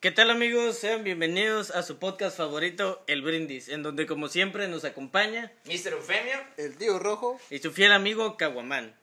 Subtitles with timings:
[0.00, 0.78] ¿Qué tal amigos?
[0.78, 5.92] Sean bienvenidos a su podcast favorito, El Brindis, en donde como siempre nos acompaña Mr.
[5.94, 6.38] Eufemio.
[6.56, 7.40] El tío rojo.
[7.50, 8.94] y su fiel amigo Caguamán.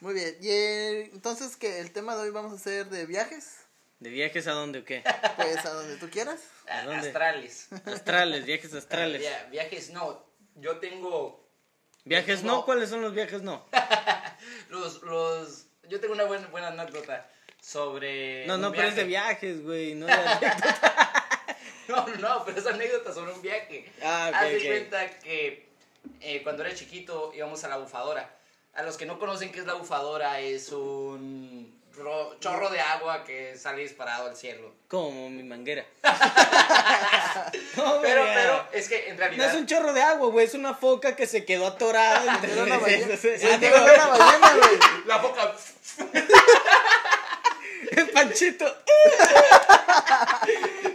[0.00, 0.36] Muy bien.
[0.40, 0.50] Y
[1.14, 3.58] entonces que el tema de hoy vamos a hacer de viajes.
[4.00, 5.04] ¿De viajes a dónde o qué?
[5.36, 6.40] Pues a donde tú quieras.
[6.68, 7.06] a- dónde?
[7.08, 7.68] Astrales.
[7.84, 9.20] Astrales, viajes astrales.
[9.20, 10.26] Via- viajes, no.
[10.56, 11.41] Yo tengo
[12.04, 12.64] ¿Viajes no?
[12.64, 13.64] ¿Cuáles son los viajes no?
[14.70, 17.28] los, los, yo tengo una buena, buena anécdota
[17.60, 18.46] sobre.
[18.46, 19.46] No, no, pero es de viaje.
[19.46, 20.14] viajes, güey, no de.
[21.88, 23.90] No, no, pero es anécdota sobre un viaje.
[24.02, 25.68] Ah, ok, Haz de cuenta que
[26.20, 28.34] eh, cuando era chiquito íbamos a la bufadora.
[28.72, 31.81] A los que no conocen qué es la bufadora, es un
[32.40, 34.72] chorro de agua que sale disparado al cielo.
[34.88, 35.84] Como mi manguera.
[37.76, 39.48] No, Pero, pero, es que en No realidad.
[39.50, 42.34] es un chorro de agua, güey, es una foca que se quedó atorada.
[42.34, 43.16] entre- Era una ballena.
[43.16, 44.78] Sí, Sí, ah, digo, era una ballena, güey.
[45.06, 45.54] La boca.
[47.90, 48.76] Es Panchito.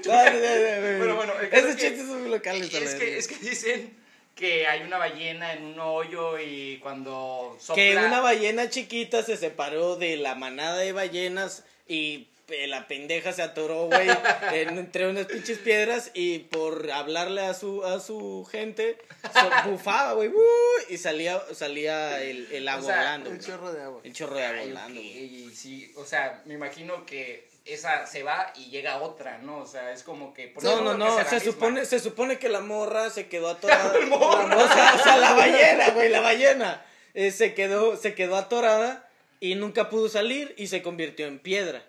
[0.06, 1.14] Dale.
[1.14, 2.74] Bueno, el Esos es que- chistes son muy locales.
[2.74, 3.98] Es que, es que dicen
[4.38, 7.76] que hay una ballena en un hoyo y cuando sopla...
[7.84, 13.34] Que una ballena chiquita se separó de la manada de ballenas y eh, la pendeja
[13.34, 14.08] se atoró, güey,
[14.54, 18.98] en- entre unas pinches piedras y por hablarle a su a su gente,
[19.34, 20.42] so- bufaba, güey, ¡uh!
[20.90, 23.32] y salía salía el, el agua O sea, volando.
[23.32, 24.02] El chorro de agua.
[24.04, 25.26] El chorro de agua Ay, volando, ok, güey.
[25.26, 29.60] y sí, o sea, me imagino que esa se va y llega otra, ¿no?
[29.60, 30.48] O sea, es como que...
[30.48, 31.40] por No, no, no, se misma.
[31.40, 33.98] supone, se supone que la morra se quedó atorada.
[34.00, 34.58] La morra.
[34.58, 36.86] O sea, o sea, la ballena, güey, la ballena.
[37.14, 41.86] eh, se quedó, se quedó atorada y nunca pudo salir y se convirtió en piedra.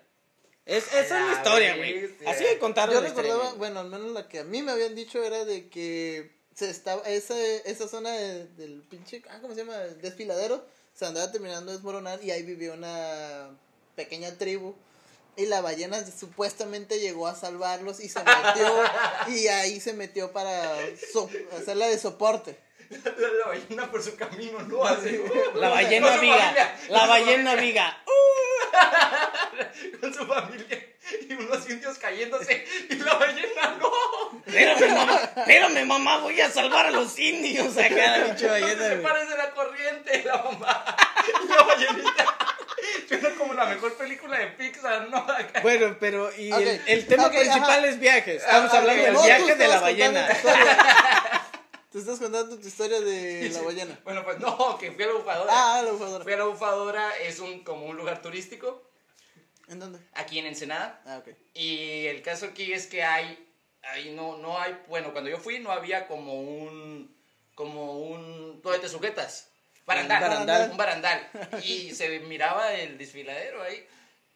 [0.65, 2.09] Es, esa es la la historia, güey.
[2.27, 3.57] Así de contar Yo la historia, recordaba, güey.
[3.59, 7.01] bueno, al menos la que a mí me habían dicho era de que se estaba
[7.09, 7.35] esa,
[7.65, 9.81] esa zona de- del pinche, ah, ¿cómo se llama?
[9.81, 10.63] El desfiladero,
[10.93, 13.49] se andaba terminando de desmoronar y ahí vivía una
[13.95, 14.75] pequeña tribu.
[15.39, 18.83] Y la ballena supuestamente llegó a salvarlos y se metió,
[19.27, 20.75] y ahí se metió para
[21.13, 22.59] so- hacerla de soporte.
[22.89, 24.83] La, la ballena por su camino, ¿no?
[24.83, 26.75] Así, uh, La ballena viga.
[26.89, 27.97] La ballena viga.
[30.01, 30.85] Con su familia
[31.27, 33.91] y unos indios cayéndose y la ballena no.
[34.45, 35.21] Espérame, mamá.
[35.37, 36.17] Espérame, mamá.
[36.17, 40.43] Voy a salvar a los indios acá, la pinche ballena, Se parece la corriente, la
[40.43, 40.85] mamá.
[41.43, 42.28] Y la ballenita.
[43.09, 45.25] Suena como la mejor película de Pixar, ¿no?
[45.63, 47.87] Bueno, pero y el, el tema principal ajá.
[47.87, 48.43] es viajes.
[48.43, 50.29] Estamos Ah, hablando del viaje de la ballena.
[51.91, 53.99] Tú estás contando tu historia de la ballena.
[54.03, 55.51] Bueno, pues no, que fui a la bufadora.
[55.51, 56.23] Ah, la bufadora.
[56.23, 58.83] Fui a la bufadora, es un, como un lugar turístico
[59.67, 59.99] ¿En dónde?
[60.13, 61.01] aquí en Ensenada.
[61.07, 61.29] Ah, ok.
[61.55, 63.43] Y el caso aquí es que hay,
[63.81, 67.11] ahí no, no hay, bueno, cuando yo fui no había como un,
[67.55, 69.49] como un, donde te sujetas.
[69.89, 70.71] Barandal, Un barandal.
[70.71, 71.29] un barandal.
[71.63, 73.85] Y se miraba el desfiladero ahí.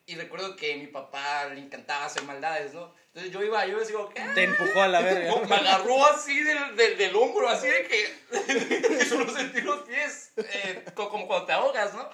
[0.06, 2.94] Y recuerdo que a mi papá le encantaba hacer maldades, ¿no?
[3.08, 4.22] Entonces yo iba, yo decía, ¿qué?
[4.36, 5.34] Te empujó a la verga.
[5.48, 10.84] Me agarró así del, del, del hombro, así de que, solo sentí los pies, eh,
[10.94, 12.10] co- como cuando te ahogas, ¿no?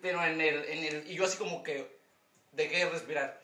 [0.00, 1.98] Pero en el, en el, y yo así como que
[2.52, 3.42] dejé de respirar,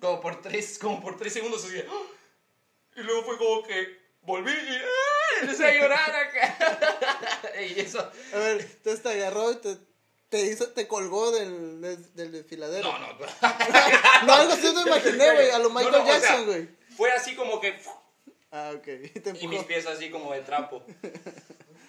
[0.00, 1.76] como por tres, como por tres segundos así,
[2.96, 5.17] y luego fue como que volví y ¡ah!
[5.42, 8.00] Empecé a llorar acá, y eso,
[8.32, 9.76] A ver, entonces te agarró y te,
[10.28, 12.92] te hizo, te colgó del, del, del desfiladero.
[12.92, 13.18] no, no,
[14.26, 16.68] No, algo así me imaginé, güey, a lo No, Michael no, Jackson, güey.
[16.96, 17.78] fue así como que,
[18.50, 20.82] Ah, ok, y te y mis pies así como de trapo,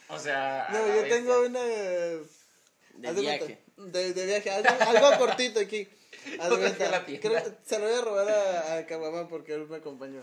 [0.09, 1.15] o sea, No, yo bestia.
[1.15, 1.59] tengo una...
[1.63, 3.59] De viaje.
[3.77, 5.87] De, de viaje, algo, algo cortito aquí.
[6.39, 10.21] Haz la creo- se lo voy a robar a, a Caguamán porque él me acompañó.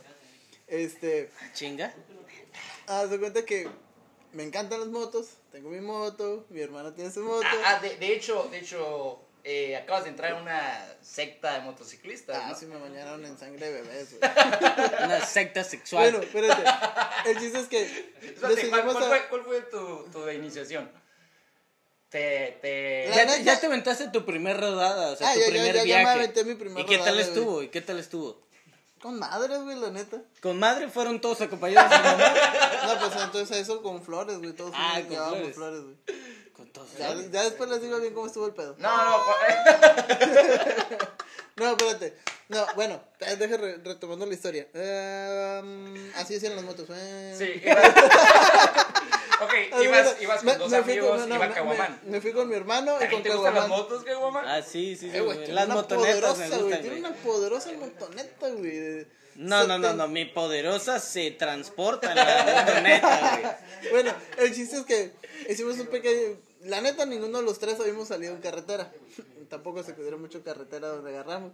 [0.67, 1.95] Este, Chinga.
[2.87, 3.69] Haz de cuenta que
[4.33, 7.47] me encantan las motos, tengo mi moto, mi hermana tiene su moto.
[7.65, 11.61] Ah, ah, de, de hecho, de hecho, eh, acabas de entrar en una secta de
[11.61, 12.55] motociclistas, Ah, ¿no?
[12.59, 14.31] sí me bañaron en sangre de bebés, güey.
[15.05, 16.11] Una secta sexual.
[16.13, 16.65] Bueno, espérate.
[17.31, 17.83] El chiste es que
[18.23, 20.91] Espérate, ¿cuál, decidimos cuál a- fue, cuál fue tu, tu iniciación?
[22.09, 23.11] Te, te...
[23.15, 25.75] Ya, neta- ya te aventaste tu primer rodada, o sea, Ah, tu ya, ya, primer
[25.75, 26.19] ya, ya me viaje.
[26.21, 27.63] aventé mi primer ¿Y qué tal rodada, estuvo?
[27.63, 28.46] ¿Y qué tal estuvo?
[29.01, 30.19] Con madres, güey, la neta.
[30.41, 32.35] Con madre fueron todos acompañados de su mamá.
[32.87, 34.53] No, pues entonces eso con flores, güey.
[34.53, 35.55] Todos Ah, con llevábamos flores.
[35.55, 35.97] flores, güey.
[36.53, 36.89] Con todos.
[36.99, 38.75] Ya, ya después les digo bien cómo estuvo el pedo.
[38.79, 39.19] No, no,
[41.57, 42.17] No, espérate.
[42.49, 44.69] No, bueno, eh, deje re- retomando la historia.
[44.73, 46.87] Em, así hacían las motos.
[46.91, 47.35] eh.
[47.37, 47.61] sí,
[49.43, 49.53] Ok,
[49.83, 52.01] ibas, ibas me- con dos me fui amigos, con- no, iba me- Caguamán.
[52.05, 54.45] Me, me fui con mi hermano y ¿También con te gustan las motos, Caguamán?
[54.47, 55.17] Ah, sí, sí, sí.
[55.17, 55.39] Eh, güey, güey.
[55.39, 56.81] tiene Las una motonetas me güey.
[56.81, 59.07] Tiene una poderosa motoneta, güey.
[59.37, 59.93] No, no, no, 70.
[59.95, 63.91] no, mi poderosa se transporta en la motoneta, güey.
[63.93, 65.13] Bueno, el chiste es que
[65.51, 66.39] hicimos un pequeño.
[66.63, 68.91] La neta, ninguno de los tres habíamos salido en carretera.
[69.51, 71.53] Tampoco se considera mucho carretera donde agarramos.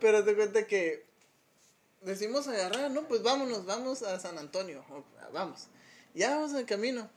[0.00, 1.04] Pero te cuenta que
[2.02, 4.84] decimos agarrar, no, pues vámonos, vamos a San Antonio.
[4.90, 5.66] O, vamos.
[6.16, 7.10] Ya vamos en camino.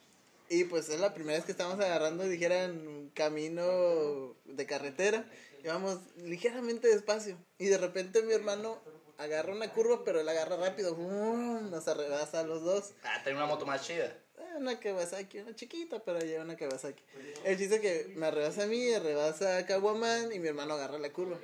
[0.50, 5.25] Y pues es la primera vez que estamos agarrando, dijeran, camino de carretera.
[5.63, 7.38] Y vamos ligeramente despacio.
[7.57, 8.78] Y de repente mi hermano
[9.18, 10.96] agarra una curva, pero él agarra rápido.
[10.96, 11.69] ¡Bum!
[11.69, 12.92] Nos arrebasa a los dos.
[13.04, 14.07] Ah, tenía una moto más chida.
[14.38, 17.02] Eh, Una Kawasaki, una chiquita, pero lleva una Kawasaki.
[17.45, 21.13] El chiste que me arrebasa a mí, arrebasa a Caguaman y mi hermano agarra la
[21.13, 21.40] curva.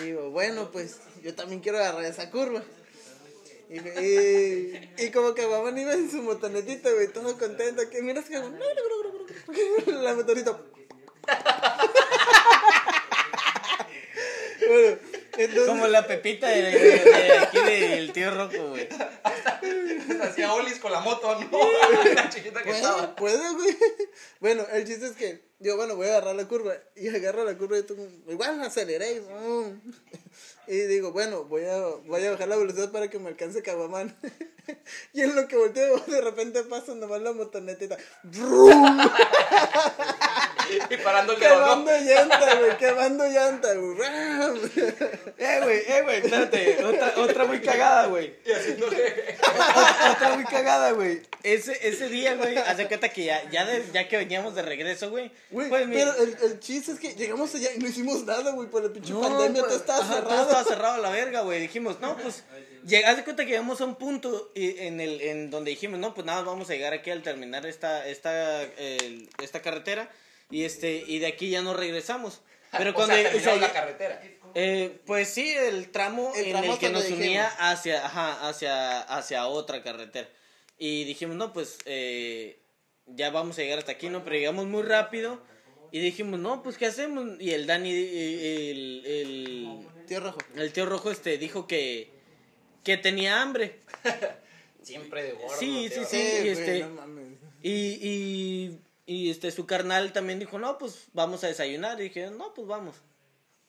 [0.00, 2.62] Y digo, bueno, pues yo también quiero agarrar esa curva.
[3.70, 7.88] Y, me- y, y como Caguaman iba en su motonetita, güey, todo contento.
[7.90, 8.38] Que miras que
[9.86, 10.58] la motorita.
[14.68, 14.98] bueno,
[15.36, 15.66] entonces.
[15.66, 18.88] Como la pepita de, de- de aquí del tío Rojo, güey.
[20.22, 21.58] Hacía olis con la moto, ¿no?
[22.14, 23.14] la chiquita que Puede, estaba.
[23.16, 23.76] puede, güey.
[24.40, 26.74] Bueno, el chiste es que yo, bueno, voy a agarrar la curva.
[26.96, 27.96] Y agarro la curva y tú,
[28.28, 29.12] igual aceleré.
[29.12, 29.80] y, mm.
[30.68, 34.14] Y digo, bueno, voy a, voy a bajar la velocidad para que me alcance Caguamán.
[35.14, 37.96] Y en lo que volteo, de repente pasa nomás la motonetita.
[38.22, 39.00] ¡Brum!
[39.00, 39.02] Y
[41.04, 41.98] parando el dedo, Quemando ¿no?
[42.04, 43.96] llanta, güey, quemando llanta, güey.
[45.38, 46.84] Eh, güey, eh, güey, espérate.
[46.84, 48.34] Otra, otra muy cagada, güey.
[48.44, 49.14] Y haciéndole.
[49.40, 51.22] Otra, otra muy cagada, güey.
[51.42, 55.10] Ese, ese día, güey, hace cuenta que ya, ya, de- ya que veníamos de regreso,
[55.10, 55.30] güey.
[55.50, 58.50] Güey, pues, mi- pero el, el chiste es que llegamos allá y no hicimos nada,
[58.52, 60.28] güey, por la pinche No, pandemia, pues, todo estaba ajá, cerrado.
[60.28, 61.60] Todo estaba cerrado a la verga, güey.
[61.60, 62.42] Dijimos, no, pues,
[62.84, 65.98] llega, haz de cuenta que llegamos a un punto y- en el en donde dijimos,
[66.00, 70.10] no, pues nada, vamos a llegar aquí al terminar esta esta el- esta carretera
[70.50, 72.40] y este y de aquí ya no regresamos.
[72.76, 74.22] Pero O cuando sea, o sea, terminaron ya- la carretera.
[74.54, 77.56] eh, pues sí, el tramo El en tramo el que nos donde unía dijimos.
[77.60, 80.28] hacia, ajá, hacia, hacia otra carretera.
[80.78, 82.58] Y dijimos, no, pues eh,
[83.06, 84.22] ya vamos a llegar hasta aquí, ¿no?
[84.22, 85.40] Pero llegamos muy rápido
[85.90, 87.40] y dijimos, no, pues ¿qué hacemos?
[87.40, 90.38] Y el Dani, eh, el, el, Tío Rojo.
[90.56, 92.10] el tío rojo este dijo que,
[92.84, 93.80] que tenía hambre.
[94.82, 95.56] Siempre de gordo.
[95.58, 96.04] Sí, tío.
[96.04, 97.26] sí, Sí, güey, este- no mames.
[97.62, 97.70] Y,
[98.00, 101.98] y, y este, su carnal también dijo, no, pues vamos a desayunar.
[101.98, 102.94] Y dije, no, pues vamos.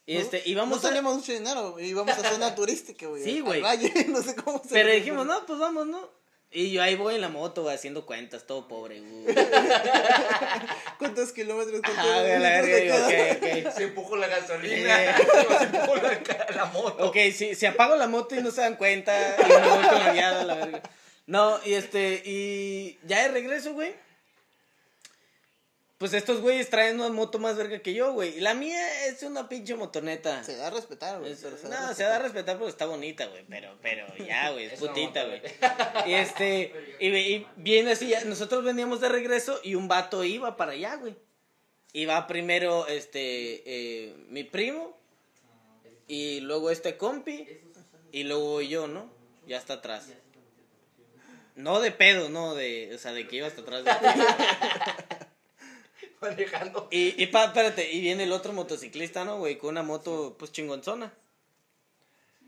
[0.05, 0.89] Y este, y vamos no a...
[0.89, 3.23] teníamos mucho dinero, íbamos a zona turística, güey.
[3.23, 3.61] Sí, al güey.
[3.61, 6.09] valle, no sé cómo se Pero dijimos, no, pues vamos, ¿no?
[6.51, 9.33] Y yo ahí voy en la moto, güey, haciendo cuentas, todo pobre, güey.
[10.97, 11.79] ¿Cuántos kilómetros?
[11.79, 13.07] cuántos Ajá, a la verga, de digo, cada?
[13.07, 13.73] ok, ok.
[13.77, 15.05] Se empujó la gasolina.
[15.05, 15.15] Eh.
[15.57, 17.07] Se empujó la, la moto.
[17.07, 19.99] Ok, si, si apago la moto y no se dan cuenta, y me voy con
[19.99, 20.81] la guiada, la verga.
[21.27, 23.93] No, y este, y ya de regreso, güey.
[25.99, 28.37] Pues estos güeyes traen una moto más verga que yo, güey.
[28.37, 30.41] Y la mía es una pinche motoneta.
[30.45, 31.33] Se da a respetar, güey.
[31.33, 33.43] Es- pero se no, se da a respetar porque está bonita, güey.
[33.49, 35.41] Pero, pero ya, güey, es putita, güey.
[36.05, 40.55] Y este, y, y viene así, ya- nosotros veníamos de regreso y un vato iba
[40.55, 41.17] para allá, güey.
[41.91, 44.97] Iba primero, este, eh, mi primo,
[46.07, 47.45] y luego este compi,
[48.13, 49.11] y luego yo, ¿no?
[49.47, 50.05] Ya está atrás.
[51.55, 53.83] No de pedo, no de, o sea, de que iba hasta atrás.
[56.21, 56.87] Manejando.
[56.91, 59.57] Y, y pa, espérate, y viene el otro motociclista, ¿no, güey?
[59.57, 61.13] Con una moto, pues, chingonzona.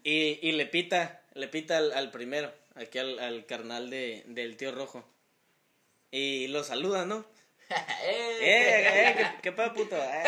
[0.04, 4.58] Y, y le pita, le pita al, al primero, aquí al, al carnal de, del
[4.58, 5.04] tío rojo.
[6.12, 7.26] Y lo saluda, ¿no?
[7.70, 9.96] ¡Eh, eh, qué, qué pedo, puto!
[9.96, 10.24] eh.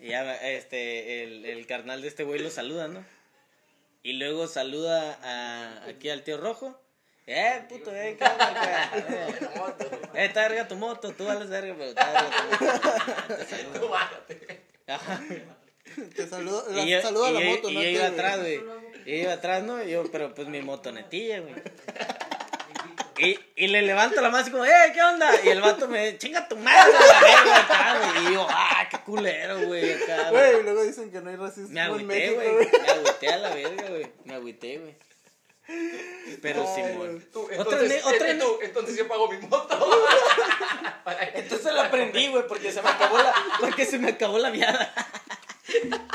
[0.00, 3.04] Y ya, este, el, el carnal de este güey lo saluda, ¿no?
[4.02, 6.80] Y luego saluda a, aquí al tío rojo.
[7.32, 8.90] ¡Eh, puto, eh, qué onda?
[8.98, 9.34] Eh,
[10.14, 12.30] eh, está verga tu moto, tú vales verga, pero está verga
[13.78, 14.00] tu moto.
[16.16, 16.64] Te saludo.
[16.64, 17.82] Saludo, la, Y yo, saluda a y la yo- moto, y ¿no?
[17.82, 18.56] yo iba atrás, güey.
[19.06, 19.82] Yo iba atrás, ¿no?
[19.82, 21.54] Y yo, pero pues mi motonetilla, güey.
[23.18, 25.30] Y, y le levanto la mano así como, ¡eh, qué onda!
[25.44, 28.26] Y el vato me chinga tu madre, la verga, acá, güey.
[28.28, 29.92] Y yo, ¡ah, qué culero, güey!
[29.92, 30.62] Acá, güey.
[30.62, 32.48] Luego dicen que no hay racismo Me en agüité, güey.
[32.82, 34.12] Me agüité a la verga, güey.
[34.24, 34.96] Me agüité, güey.
[36.42, 37.24] Pero Ay, Simón.
[37.32, 39.76] Tú, entonces, ne- otra eh, ne- tú, entonces yo pago mi moto.
[41.34, 44.94] Entonces la aprendí, güey, porque se me acabó la, porque se me acabó la viada.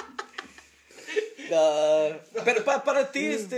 [1.49, 3.57] No, pero pa- para ti, este,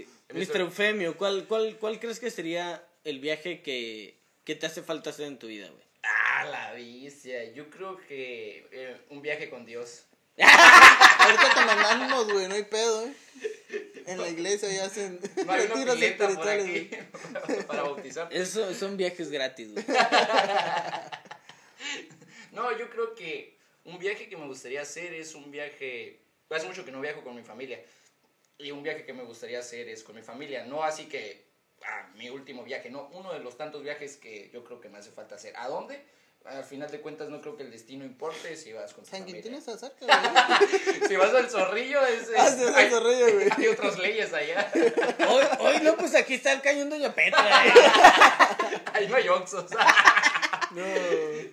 [0.00, 0.60] eh, Mr.
[0.62, 5.26] Eufemio, ¿cuál, cuál, ¿cuál crees que sería el viaje que, que te hace falta hacer
[5.26, 5.84] en tu vida, güey?
[6.02, 7.52] Ah, la vicia.
[7.52, 10.06] Yo creo que eh, un viaje con Dios.
[10.38, 13.14] Ahorita te mandamos, güey, no hay pedo, eh.
[14.06, 16.90] En la iglesia ya hacen No hay una pileta por aquí
[17.66, 18.28] para bautizar.
[18.30, 19.84] Eso son viajes gratis, güey.
[22.52, 26.20] No, yo creo que un viaje que me gustaría hacer es un viaje.
[26.48, 27.84] Hace mucho que no viajo con mi familia.
[28.56, 30.64] Y un viaje que me gustaría hacer es con mi familia.
[30.64, 31.44] No así que
[31.84, 33.08] ah, mi último viaje, no.
[33.12, 35.54] Uno de los tantos viajes que yo creo que me hace falta hacer.
[35.56, 36.02] ¿A dónde?
[36.48, 39.20] Al final de cuentas, no creo que el destino importe si vas con tu San
[39.20, 39.42] familia.
[39.42, 41.08] Quintín está cerca, güey.
[41.08, 42.28] Si vas al zorrillo, es.
[42.38, 43.48] Ah, es al hay, Zorrillo, güey.
[43.56, 44.70] hay otras leyes allá.
[45.28, 47.66] Hoy, hoy no, pues aquí está el cañón Doña Petra.
[47.66, 47.72] eh.
[48.92, 49.66] Ahí no hay oxos.
[50.70, 50.82] No.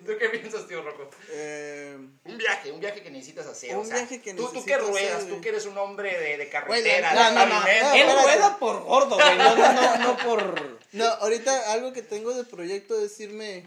[0.05, 1.09] ¿Tú qué piensas, tío Rocco?
[1.31, 1.95] Eh,
[2.25, 3.75] Un viaje, un viaje que necesitas hacer.
[3.75, 5.41] Un o sea, viaje que tú, tú que ruedas, hacer, tú güey.
[5.41, 8.21] que eres un hombre de, de Güey, carretera, de no, no, no, Él espérate.
[8.23, 9.37] rueda por gordo, güey.
[9.37, 10.79] No, no, no, no por.
[10.93, 13.65] no, ahorita algo que tengo de proyecto es irme.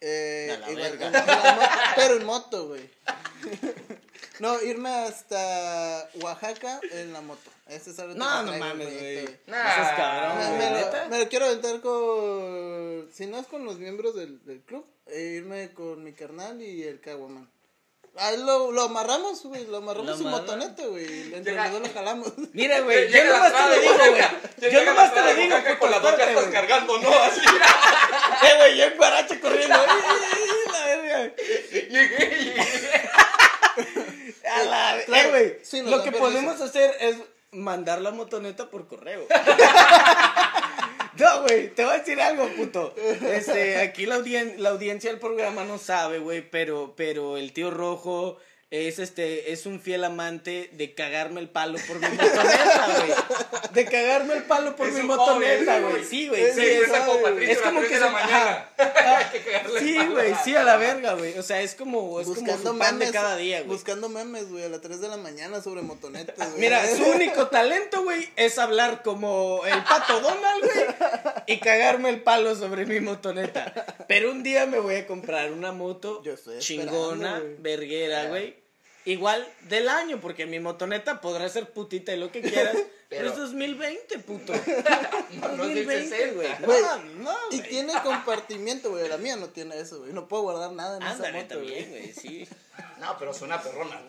[0.00, 1.06] Eh, A la ir- verga.
[1.08, 2.88] en- en la mo- pero en moto, güey.
[4.40, 7.50] No, irme hasta Oaxaca en la moto.
[7.66, 9.24] Ese es algo que No, no traigo mames, güey.
[9.48, 9.72] Nah.
[9.72, 10.58] Eso es cabrón, Me, güey.
[10.58, 11.08] me lo, ¿Neta?
[11.08, 13.08] me lo quiero aventar con.
[13.12, 16.84] Si no es con los miembros del, del club, e irme con mi carnal y
[16.84, 17.50] el Caguaman.
[18.20, 19.66] Ahí lo, lo amarramos, güey.
[19.66, 21.34] Lo amarramos su amarra- motoneta, güey.
[21.34, 22.32] Entre los dos lo jalamos.
[22.52, 24.72] Mira, güey, yo nomás te lo digo, güey.
[24.72, 26.50] Yo nomás te lo digo, con las dos güey.
[26.50, 27.08] cargando, ¿no?
[27.22, 27.40] Así.
[28.40, 29.74] Eh, güey, yo en Guarache corriendo.
[29.76, 31.34] ¡Ih, la verga!
[31.72, 33.10] Llegué, llegué.
[34.48, 35.58] A la Claro, eh, güey.
[35.64, 37.16] sí, nos lo que podemos hacer es
[37.50, 39.26] mandar la motoneta por correo.
[41.18, 42.94] No, güey, te voy a decir algo, puto.
[43.32, 47.70] Este, aquí la, audien- la audiencia del programa no sabe, güey, pero, pero el tío
[47.70, 48.38] rojo
[48.70, 53.12] es este, es un fiel amante de cagarme el palo por mi motoneta, güey.
[53.72, 56.04] De cagarme el palo por Es mi motoneta, güey.
[56.04, 56.42] Sí, güey.
[56.42, 58.68] Es sí, Sí, es- como es como que de la mañana.
[59.32, 61.38] Que Sí, güey, sí, a la verga, güey.
[61.38, 63.08] O sea, es como, es como buscando su pan memes.
[63.08, 63.70] de cada día, güey.
[63.70, 66.60] Buscando memes, güey, a las 3 de la mañana sobre motonetas, güey.
[66.60, 70.86] Mira, su único talento, güey, es hablar como el pato Donald, güey,
[71.46, 73.86] y cagarme el palo sobre mi motoneta.
[74.08, 78.57] Pero un día me voy a comprar una moto Yo chingona, verguera, güey.
[79.08, 82.74] Igual del año, porque mi motoneta podrá ser putita y lo que quieras,
[83.08, 84.52] pero, Pero- es 2020, puto.
[85.40, 86.34] No, no es del 60.
[86.34, 86.48] güey.
[86.60, 89.08] No, no, Y tiene compartimiento, güey.
[89.08, 90.12] La mía no tiene eso, güey.
[90.12, 92.00] No puedo guardar nada en Ándale esa moto, también, güey.
[92.02, 92.48] güey, sí.
[92.98, 94.00] No, pero suena perrona.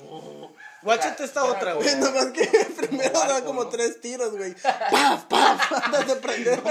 [0.81, 1.95] Guáchate esta otra, güey.
[1.95, 3.69] Nomás que primero barco, da como ¿no?
[3.69, 4.53] tres tiros, güey.
[4.55, 5.71] ¡Paf, paf!
[5.85, 6.61] Antes de prender.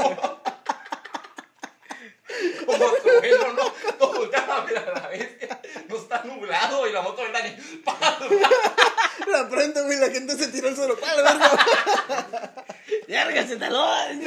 [2.67, 5.61] Como trueno, no, no voltean a ver a la bestia.
[5.89, 7.57] No está nublado y la moto anda ni.
[9.33, 9.99] La prende, güey.
[9.99, 10.99] La gente se tira al suelo.
[10.99, 12.55] ¡Pah, la verga!
[13.09, 14.21] ¡Lárgase, talón!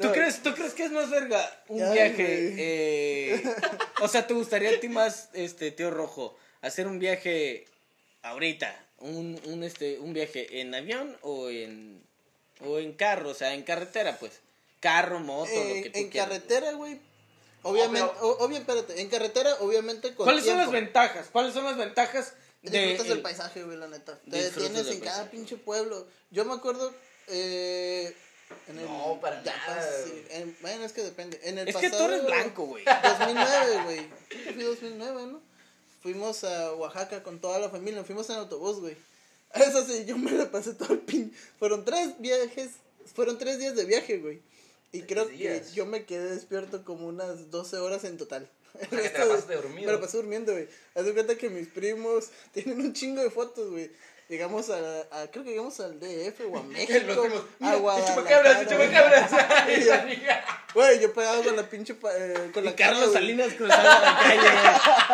[0.00, 0.12] ¿Tú, No.
[0.12, 2.54] crees, ¿Tú crees que es más verga un Ay, viaje?
[2.58, 3.42] eh,
[4.00, 7.66] o sea, ¿te gustaría a ti más, este, tío rojo, hacer un viaje
[8.22, 8.74] ahorita?
[8.98, 12.02] Un, un, este, un viaje en avión o en,
[12.60, 14.40] o en carro, o sea, en carretera, pues.
[14.82, 16.28] Carro, moto, lo que tú en quieras.
[16.28, 17.00] carretera, güey.
[17.62, 19.00] Obviamente, pero- o- obvio, espérate.
[19.00, 21.28] En carretera, obviamente, con ¿Cuáles son las ventajas?
[21.32, 24.18] ¿Cuáles son las ventajas de Disfrutas el- el paisaje, güey, la neta.
[24.28, 26.06] Te detienes del en cada pinche pueblo.
[26.30, 26.92] Yo me acuerdo.
[27.28, 28.14] Eh,
[28.68, 29.80] en el, No, para ya nada.
[29.80, 31.40] pasé- en- bueno, es que depende.
[31.44, 32.84] En el Es que tú pasado, eres blanco, güey.
[32.84, 34.06] 2009, güey.
[34.54, 35.40] Fui 2009, ¿no?
[36.02, 38.02] Fuimos a Oaxaca con toda la familia.
[38.04, 38.96] Fuimos en autobús, güey.
[39.54, 41.32] Eso sí, yo me la pasé todo el pin.
[41.58, 42.70] Fueron tres viajes.
[43.14, 44.42] Fueron tres días de viaje, güey.
[44.92, 45.68] Y creo días.
[45.68, 48.48] que yo me quedé despierto como unas 12 horas en total.
[48.80, 49.86] Que te resto la de- pasaste dormido.
[49.86, 50.66] Me la pasé durmiendo, güey.
[50.94, 53.90] Haz de cuenta que mis primos tienen un chingo de fotos, güey.
[54.28, 54.76] Llegamos a,
[55.10, 57.22] a- creo que llegamos al DF o a México,
[57.60, 58.66] a Guadalajara.
[58.66, 59.30] chupacabras.
[60.74, 63.12] Güey, yo pegado con la pinche pa- eh, con Y la Carlos.
[63.12, 64.48] Salinas cruzando la calle.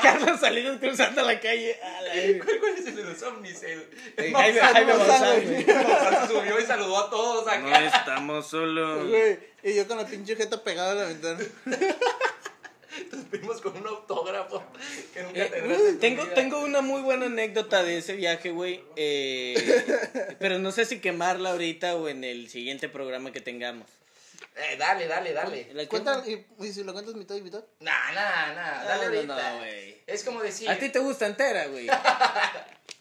[0.02, 1.76] Carlos Salinas cruzando la calle.
[1.82, 2.44] A la verga.
[2.44, 3.62] ¿Cuál cuál es el de los ovnis?
[3.64, 7.84] El, Eh, Jaime, Jaime se subió y saludó a todos acá.
[7.86, 9.08] estamos solos.
[9.08, 11.40] Güey, y yo con la pinche jeta pegada a la ventana.
[13.12, 14.17] Nos vimos con un autógrafo
[15.18, 18.82] que nunca Eh, tengo, tengo una muy buena anécdota de ese viaje, güey.
[18.96, 19.54] eh,
[20.38, 23.86] pero no sé si quemarla ahorita o en el siguiente programa que tengamos.
[24.56, 25.68] Eh, dale, dale, dale.
[25.72, 27.62] ¿La Cuenta, y, y si lo cuentas mitad y mitad.
[27.80, 28.84] Nah, nah, nah.
[28.84, 29.52] Dale No, no, ahorita.
[29.52, 30.02] no, güey.
[30.06, 30.68] es como decir.
[30.68, 31.86] A ti te gusta entera, güey.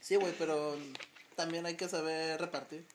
[0.02, 0.78] Sí, güey, pero
[1.36, 2.86] también hay que saber repartir.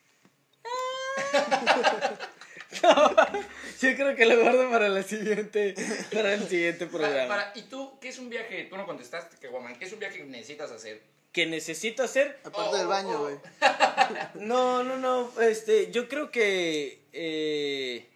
[3.80, 5.74] Yo creo que lo guardo para la siguiente,
[6.12, 7.28] para el siguiente programa.
[7.28, 8.64] para- ¿Y tú qué es un viaje?
[8.70, 9.76] Tú no contestaste, que guaman.
[9.78, 11.02] ¿Qué es un viaje que necesitas hacer?
[11.32, 12.38] Que necesito hacer.
[12.44, 13.22] Aparte Oh, del baño, oh.
[13.24, 13.36] güey.
[14.46, 15.32] No, no, no.
[15.40, 17.00] Este, yo creo que.
[17.12, 18.06] eh,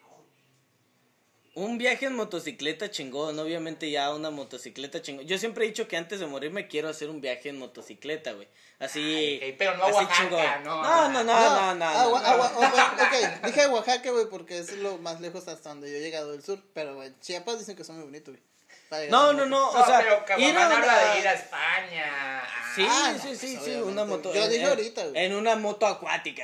[1.57, 5.27] Un viaje en motocicleta chingón, obviamente ya una motocicleta chingón.
[5.27, 8.47] Yo siempre he dicho que antes de morirme quiero hacer un viaje en motocicleta, güey.
[8.79, 9.01] Así.
[9.43, 10.83] Ay, ok, pero no a Oaxaca, no.
[10.83, 11.85] No, no, no, no, no.
[11.87, 12.61] Agua- no, agua- no.
[12.63, 16.33] agua- ok, dije Oaxaca, güey, porque es lo más lejos hasta donde yo he llegado
[16.33, 16.63] del sur.
[16.75, 19.09] Pero, güey, Chiapas dicen que son muy bonitos, güey.
[19.11, 22.43] No, no, no, No, o sea, pero ir a habla una- de ir a España.
[22.75, 24.35] Sí, Ah, no, sí, pues, sí, sí, una moto.
[24.35, 25.25] Yo en- dije ahorita, güey.
[25.25, 26.43] En una moto acuática.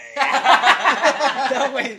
[1.52, 1.58] güey.
[1.58, 1.98] no, güey.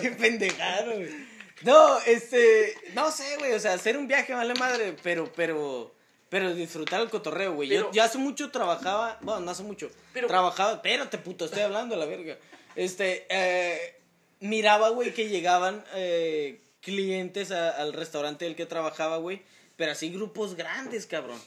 [0.00, 1.33] Qué pendejado, güey.
[1.64, 5.94] No, este, no sé, güey, o sea, hacer un viaje vale madre, pero, pero,
[6.28, 7.68] pero disfrutar el cotorreo, güey.
[7.68, 11.94] Yo, yo hace mucho trabajaba, bueno, no hace mucho, Pero- trabajaba, espérate, puto, estoy hablando
[11.94, 12.36] a la verga.
[12.76, 13.96] Este, eh,
[14.40, 19.42] miraba, güey, que llegaban eh, clientes a- al restaurante del que trabajaba, güey,
[19.76, 21.40] pero así grupos grandes, cabrón,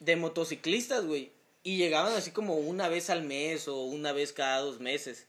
[0.00, 1.30] de motociclistas, güey,
[1.62, 5.26] y llegaban así como una vez al mes o una vez cada dos meses.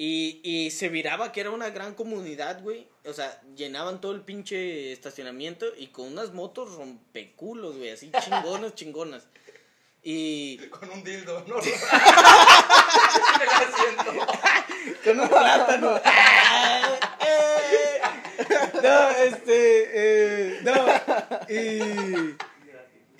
[0.00, 2.86] Y, y se viraba que era una gran comunidad, güey.
[3.08, 8.74] O sea, llenaban todo el pinche estacionamiento y con unas motos rompeculos, güey, así chingonas,
[8.74, 9.22] chingonas.
[10.02, 11.54] Y Con un dildo, ¿no?
[15.04, 15.92] Con un plátano.
[18.82, 20.74] no, este, eh, no,
[21.48, 22.36] y,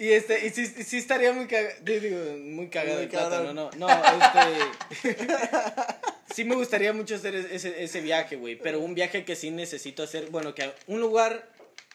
[0.04, 3.70] y este, y sí, sí estaría muy cagado, digo, muy cagado Muy el plátano, no,
[3.76, 4.58] no, este,
[6.34, 10.02] sí me gustaría mucho hacer ese, ese viaje, güey, pero un viaje que sí necesito
[10.02, 11.48] hacer, bueno, que un lugar,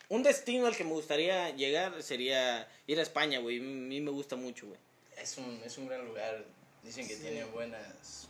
[0.10, 4.12] un destino al que me gustaría llegar sería ir a España, güey, a mí me
[4.12, 4.80] gusta mucho, güey.
[5.18, 6.44] Es un, es un gran lugar.
[6.84, 7.22] Dicen que Sí.
[7.22, 8.28] tiene buenas.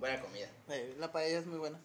[0.00, 0.48] Buena comida.
[0.70, 1.78] Eh, la paella es muy buena.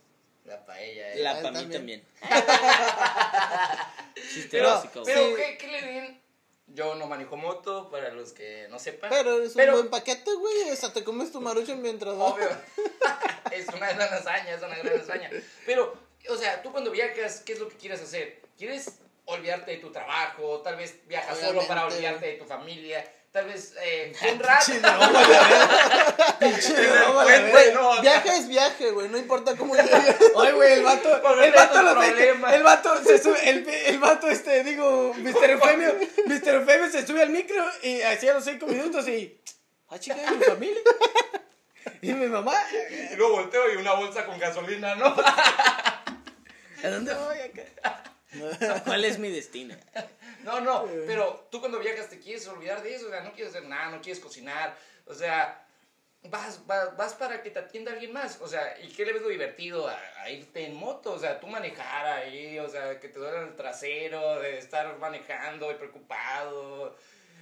[0.46, 1.14] La paella.
[1.14, 1.20] eh.
[1.20, 2.04] La Ah, para mí también.
[2.22, 2.22] también.
[4.34, 5.14] Chiste Pero, básico, güey.
[5.14, 5.36] pero.
[5.36, 6.22] ¿qué, ¿qué le den?
[6.67, 9.10] Yo no manejo moto, para los que no sepan.
[9.10, 10.72] Pero es un Pero- buen paquete, güey.
[10.72, 12.13] O sea, te comes tu maruchan mientras.
[12.13, 12.48] Obvio.
[13.51, 15.29] es una gran hazaña, es una gran hazaña.
[15.65, 15.93] Pero,
[16.29, 18.41] o sea, tú cuando viajas, ¿qué es lo que quieres hacer?
[18.58, 20.62] ¿Quieres olvidarte de tu trabajo?
[20.62, 23.05] Tal vez viajas solo para olvidarte de tu familia.
[23.32, 24.72] Tal vez eh, un rato.
[26.39, 26.74] Pinche
[27.74, 29.10] no, o sea, Viaje es viaje, güey.
[29.10, 30.16] No importa cómo llegues.
[30.36, 32.54] Oye, güey, el vato, el vato, tus lo problemas.
[32.54, 35.50] el vato se sube, el, el vato este, digo, Mr.
[35.52, 35.96] Eufemio,
[36.26, 36.56] Mr.
[36.56, 39.40] Eufemio se sube al micro y hacía los cinco minutos y,
[39.90, 40.82] ah, chica, ¿y mi familia?
[42.02, 42.56] ¿Y mi mamá?
[43.12, 45.08] Y luego volteo y una bolsa con gasolina, ¿no?
[45.08, 48.04] ¿A dónde voy acá?
[48.86, 49.76] ¿Cuál es mi destino?
[50.44, 53.56] No, no, pero tú cuando viajas te quieres olvidar de eso, o sea, no quieres
[53.56, 55.62] hacer nada, no quieres cocinar, o sea,
[56.30, 59.22] vas, vas, vas para que te atienda alguien más, o sea, ¿y qué le ves
[59.22, 61.14] lo divertido a, a irte en moto?
[61.14, 65.70] O sea, tú manejar ahí, o sea, que te duele el trasero, de estar manejando
[65.72, 66.96] y preocupado.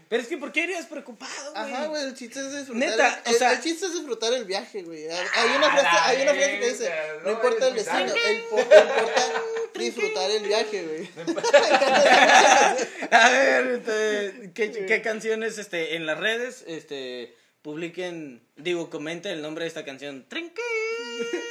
[0.10, 1.74] Pero es que, ¿por qué irías preocupado, güey?
[1.74, 2.90] Ajá, güey, el chiste es disfrutar.
[2.90, 5.08] Neta, el, o sea- el chiste es disfrutar el viaje, güey.
[5.08, 7.86] Hay hay una Ah, frase, hay una frase que dice, no no, importa el eres
[7.86, 8.86] destino, importa
[9.76, 11.10] disfrutar el viaje, güey.
[13.12, 19.42] A ver, este, ¿qué, qué canciones este, en las redes este, publiquen, digo, comenten el
[19.42, 20.26] nombre de esta canción?
[20.28, 20.62] Trinque.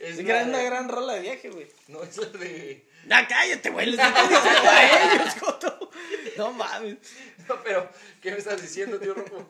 [0.00, 1.66] Es gran- una de- gran rola de viaje, güey.
[1.88, 2.86] No, es la de...
[3.10, 5.34] Ah, cállate, güey, les estoy diciendo a ellos.
[6.36, 6.96] No mames.
[7.48, 7.90] No, pero,
[8.22, 9.48] ¿qué me estás diciendo, tío Rojo?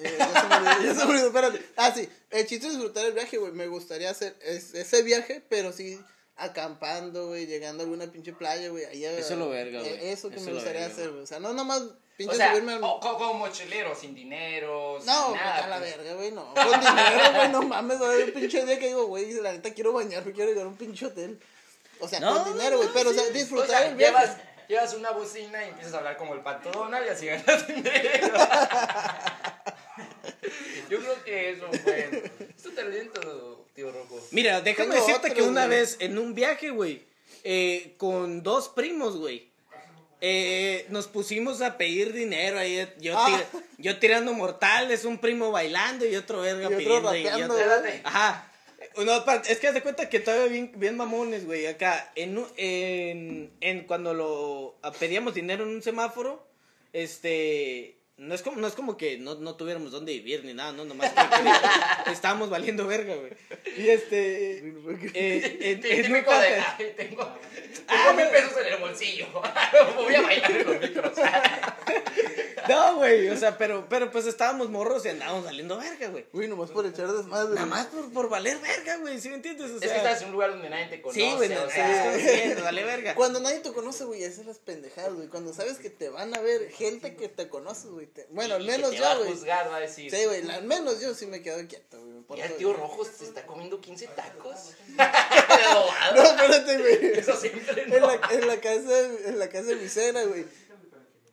[0.00, 1.62] Eh, ya se me olvidó, ya espérate.
[1.76, 3.52] Ah, sí, el chiste es disfrutar el viaje, güey.
[3.52, 6.00] Me gustaría hacer es- ese viaje, pero sí
[6.36, 8.84] acampando, güey, llegando a alguna pinche playa, güey.
[8.84, 9.92] ahí a- Eso es lo verga, güey.
[9.92, 11.22] eh, Eso que Eso me gustaría verga, hacer, güey.
[11.22, 11.82] O sea, no nomás
[12.18, 12.84] pinche O sea, subirme al...
[12.84, 15.64] o- co- como mochilero, sin dinero, sin No, nada.
[15.64, 15.96] a la pues.
[15.96, 16.52] verga, güey, no.
[16.54, 18.00] Con dinero, güey, no mames.
[18.00, 20.76] Haber un pinche día que digo, güey, la neta quiero bañarme, quiero llegar a un
[20.76, 21.40] pinche hotel.
[22.00, 24.12] O sea, No, con dinero, güey, pero, o sea, O disfrutar sea, el viaje.
[24.12, 24.36] llevas,
[24.68, 28.28] llevas una bocina y empiezas a hablar como el pato Donald y así ganas dinero.
[30.90, 32.30] Yo creo que eso fue.
[32.56, 34.18] Es tu talento, tío Rojo.
[34.30, 35.78] Mira, déjame Tengo decirte que otros, una güey.
[35.80, 37.02] vez en un viaje, güey,
[37.44, 39.47] eh, con dos primos, güey,
[40.20, 42.88] eh, nos pusimos a pedir dinero ahí.
[43.00, 43.26] Yo, Ah.
[43.26, 47.38] tira- yo tirando mortales, un primo bailando y otro verga Y otro pidiendo.
[47.38, 48.00] y otro- Espérate.
[48.04, 48.44] Ajá.
[48.96, 51.66] No, pa- es que haz de cuenta que todavía bien, bien mamones, güey.
[51.66, 56.44] Acá, en, en, en cuando lo pedíamos dinero en un semáforo,
[56.92, 57.94] este.
[58.18, 60.84] No es como, no es como que no, no tuviéramos dónde vivir ni nada, no,
[60.84, 63.32] nomás que, estábamos valiendo verga, güey.
[63.76, 64.58] Y este.
[65.14, 66.46] eh, en- en un Típico de.
[66.56, 67.38] Ay, tengo,
[67.86, 69.26] tengo mil pesos en el bolsillo.
[69.96, 71.12] Voy a bailar los micros.
[72.68, 76.26] No, güey, o sea, pero, pero pues estábamos morros y andábamos valiendo verga, güey.
[76.32, 77.54] Uy, nomás por echar desmadre.
[77.54, 77.70] Nada güey.
[77.70, 79.70] más por, por valer verga, güey, ¿sí me entiendes?
[79.70, 81.20] O Es que estás en un lugar donde nadie te conoce.
[81.20, 83.14] Sí, güey, no, o sea, estás vale verga.
[83.14, 85.28] Cuando nadie te conoce, güey, esas son las pendejadas, güey.
[85.28, 88.07] Cuando sabes que te van a ver gente que te conoce, güey.
[88.14, 89.32] Te- Bueno, al menos te va a yo, güey.
[89.32, 90.10] juzgar, va a decir.
[90.10, 92.18] Sí, güey, al menos yo sí me quedo quieto, güey.
[92.30, 92.80] Mira, el tío güey.
[92.80, 94.72] Rojo se está comiendo 15 tacos.
[96.14, 97.18] No, espérate, güey.
[97.18, 98.06] Eso siempre, En ¿no?
[98.06, 100.44] la, en la casa, en la casa de mi suegra, güey.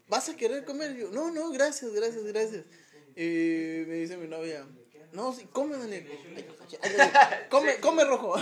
[0.07, 0.95] ¿Vas a querer comer?
[0.95, 2.63] Yo, no, no, gracias, gracias, gracias.
[3.15, 4.65] Y me dice mi novia,
[5.13, 6.05] no, sí, come, Daniel.
[6.35, 6.45] Ay,
[6.81, 8.35] ay, ay, come, come rojo.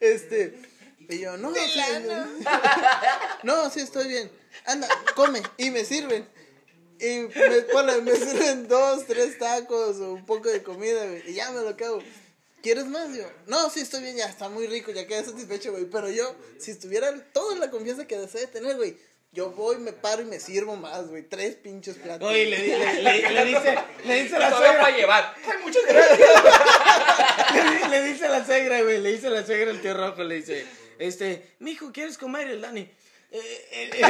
[0.00, 0.58] este,
[1.08, 1.60] y yo, no, sí,
[3.42, 4.30] no, sí, estoy bien.
[4.66, 5.42] Anda, come.
[5.56, 6.28] Y me sirven.
[7.00, 11.22] Y me, ponle, me sirven dos, tres tacos o un poco de comida, güey.
[11.30, 12.02] Y ya me lo acabo.
[12.62, 13.14] ¿Quieres más?
[13.16, 15.84] Yo, no, sí, estoy bien, ya está muy rico, ya quedé satisfecho, güey.
[15.84, 18.96] Pero yo, si estuviera toda la confianza que desee tener, güey,
[19.30, 21.22] yo voy, me paro y me sirvo más, güey.
[21.22, 22.28] Tres pinches platos.
[22.28, 25.34] Oye, le, le, le- le dice, le dice la Todavía para suegra, llevar.
[25.44, 26.18] Ay, muchas gracias.
[27.54, 29.94] le, di- le dice a la suegra, güey, le dice a la suegra el tío
[29.94, 30.66] rojo, le dice,
[30.98, 32.90] este, mijo, ¿quieres comer el Dani?
[33.30, 34.06] El tío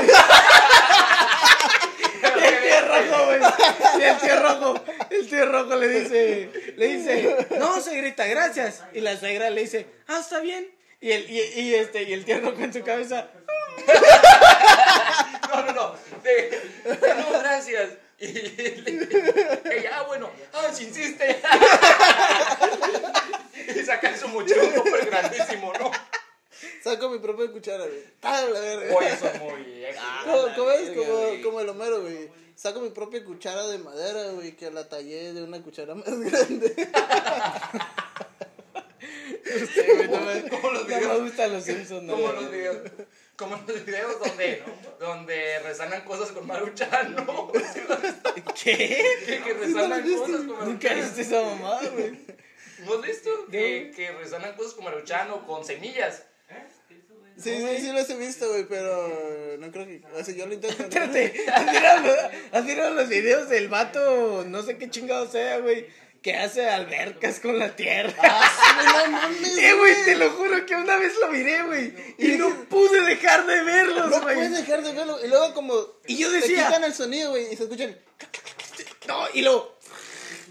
[2.87, 3.40] rojo, güey.
[4.00, 8.85] El tío rojo, el tío rojo le dice, le dice, no, suegrita, gracias.
[8.92, 10.70] Y la suegra le dice, ah, está bien.
[11.00, 13.28] Y el, y, este, y el tío rojo en su cabeza,
[15.48, 15.94] No, no, no.
[16.22, 17.90] De, no, gracias.
[18.20, 21.40] Y ella, ah, bueno, ah, si insiste.
[23.68, 25.72] Y saca su mochila súper grandísimo.
[26.88, 28.03] Saco mi propia cuchara, güey.
[28.22, 28.96] ¡Ah, la verga!
[28.96, 29.85] Oye, eso es muy.
[30.24, 30.88] ¿Cómo, la cómo es?
[30.88, 31.42] verga, Como, güey.
[31.42, 32.29] como el Homero, güey.
[32.55, 36.74] Saco mi propia cuchara de madera, güey, que la tallé de una cuchara más grande.
[39.44, 41.22] Güey, no me, Como los no me videos.
[41.22, 42.14] gustan los Simpsons, no.
[42.14, 42.77] Como los videos.
[43.37, 44.62] Como los videos donde,
[44.98, 47.53] donde resanan cosas con Maruchan, ¿no?
[48.61, 49.05] ¿Qué?
[49.24, 50.18] Que, que resanan viste?
[50.20, 50.96] cosas con Nunca Maruchan.
[51.01, 52.18] viste esa mamada, güey.
[52.85, 53.31] ¿No has visto?
[53.51, 56.24] Que, que resanan cosas con Maruchan o con semillas.
[57.42, 60.03] Sí, sí, sí los he visto, güey, pero no creo que...
[60.12, 60.83] O sea, yo lo intento.
[60.83, 62.18] Espérate, ¿has mirado, los-
[62.53, 65.87] has mirado los videos del vato, no sé qué chingado sea, güey,
[66.20, 68.12] que hace albercas con la tierra?
[68.22, 72.37] ¡Ah, no mames, Eh, güey, te lo juro que una vez lo miré, güey, y
[72.38, 74.35] no pude dejar de verlos, No güey.
[74.35, 75.24] puedes dejar de verlo.
[75.24, 75.74] Y luego como...
[76.09, 77.96] Y yo decía- quitan el sonido, güey, y se escuchan...
[79.07, 79.79] No, y luego.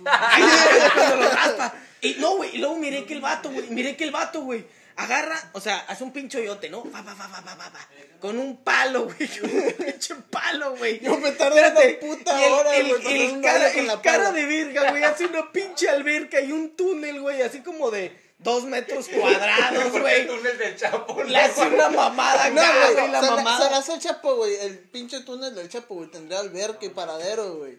[0.03, 1.75] cuando lo raspa.
[2.01, 4.65] Y no, güey, y luego miré que el vato, güey, miré que el vato, güey,
[4.97, 6.83] agarra, o sea, hace un pincho yote, ¿no?
[6.83, 7.87] Pa, pa, pa, pa, pa, pa, pa,
[8.19, 10.99] con un palo, güey, con un pinche palo, güey.
[10.99, 14.31] Yo me tardé una puta y el, hora, el- güey, el cara, con la cara
[14.31, 18.63] de virga, güey, hace una pinche alberca y un túnel, güey, así como de dos
[18.65, 20.27] metros cuadrados, güey.
[20.27, 21.23] túnel del Chapo.
[21.23, 23.65] Le hace una mamada No, acá, güey, la se, la- mamada.
[23.65, 24.55] se la hace el Chapo, güey.
[24.61, 27.77] El pinche túnel del Chapo, güey, tendría alberca y paradero, güey.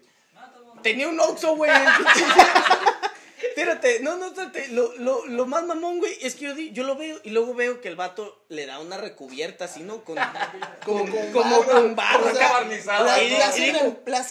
[0.82, 1.70] Tenía un Oxxo, güey.
[3.42, 4.68] Espérate, no, no, espérate.
[4.68, 7.54] Lo, lo, lo más mamón, güey, es que yo, di- yo lo veo y luego
[7.54, 10.02] veo que el vato le da una recubierta así, ¿no?
[10.04, 10.16] Con,
[10.84, 11.72] Como con, con como barro.
[11.82, 12.26] con barro.
[12.30, 13.02] O sea.
[13.02, 13.34] La, Y-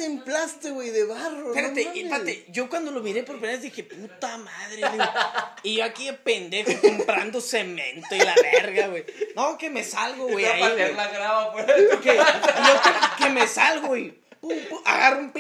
[0.06, 1.50] en, plaste, güey, de barro.
[1.50, 5.04] Espérate, no espérate, yo cuando lo miré por primera vez dije, puta madre, digo,
[5.64, 9.06] y yo aquí de pendejo comprando cemento y la verga, güey.
[9.36, 10.94] No, que me salgo, güey, ahí, güey.
[10.96, 12.24] la grava fuera de tu que, yo
[12.84, 14.27] que, que me salgo, güey.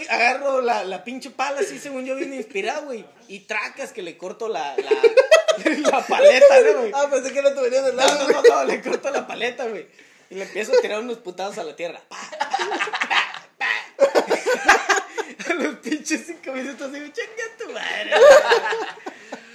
[0.09, 3.05] Agarro, la, la pinche pala así, según yo, bien inspirado, güey.
[3.27, 6.91] Y tracas que le corto la, la, la paleta, ¿no, güey?
[6.93, 8.27] Ah, pensé que no te venía de No, lado.
[8.29, 9.87] no, no, no, le corto la paleta, güey.
[10.29, 12.01] Y le empiezo a tirar unos putados a la tierra.
[15.49, 18.11] A los pinches cinco minutos digo, chinga tu madre.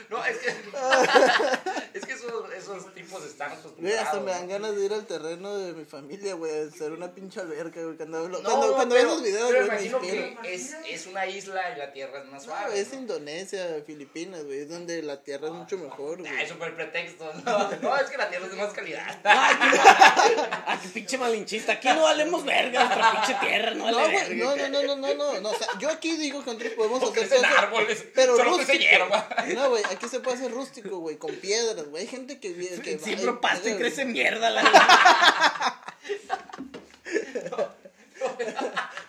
[0.08, 0.48] No, es que.
[1.98, 4.24] es que esos, esos tipos están Güey, hasta acostumbrados.
[4.24, 7.40] me dan ganas de ir al terreno de mi familia, güey, a hacer una pinche
[7.40, 7.96] alberca, güey.
[7.96, 10.40] Cuando, No, cuando, cuando veo los videos, güey, me inspiro.
[10.42, 12.80] que es, es una isla y la tierra es más No, suave.
[12.80, 16.30] es Indonesia, Filipinas, güey, es donde la tierra es mucho mejor, güey.
[16.32, 17.32] Ah, es súper pretexto.
[17.44, 19.20] No, no, es que la tierra es de más calidad.
[19.24, 20.42] No, aquí no.
[20.66, 21.72] Aquí pinche malinchista.
[21.72, 24.44] Aquí no valemos verga nuestra pinche tierra, no No, vale güey, verga.
[24.44, 27.00] no, no, no, no, no, no, no, o sea, yo aquí digo que nosotros podemos
[27.02, 28.78] No hacer cosas, árboles, pero solo rústico.
[28.78, 29.28] hierba.
[29.54, 32.80] No, güey, aquí se puede hacer rústico, güey, con piedras, güey, hay gente que viene,
[32.82, 34.62] que va Siembro pasto y crece mierda la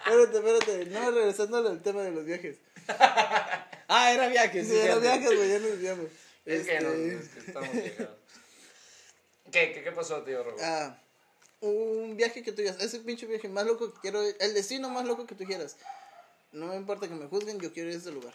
[0.05, 2.57] Espérate, espérate, no, regresando al tema de los viajes.
[3.87, 4.71] Ah, era viaje, sí.
[4.71, 5.01] Cierto.
[5.01, 6.05] viajes, güey, ya nos desviamos.
[6.45, 8.17] Es que no, Este, es que estamos llegados.
[9.51, 10.57] ¿Qué, qué, qué pasó, tío Robo?
[10.61, 10.97] Ah,
[11.61, 14.89] un viaje que tú digas, ese pinche viaje más loco que quiero ir, el destino
[14.89, 15.77] más loco que tú quieras.
[16.51, 18.33] No me importa que me juzguen, yo quiero ir a ese lugar.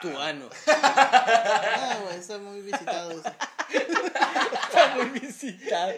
[0.00, 0.48] Tu ano.
[0.66, 3.22] Ah, güey, está muy visitado.
[3.70, 5.94] Está muy visitado.